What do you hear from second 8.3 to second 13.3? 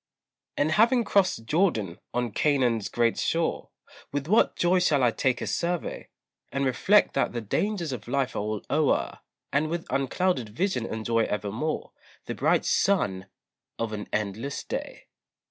are all o'er, And with unclouded vision enjoy evermore The bright sun